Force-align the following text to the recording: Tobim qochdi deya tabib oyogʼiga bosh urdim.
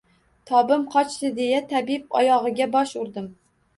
Tobim 0.51 0.85
qochdi 0.95 1.31
deya 1.41 1.61
tabib 1.73 2.19
oyogʼiga 2.23 2.69
bosh 2.77 2.95
urdim. 3.03 3.29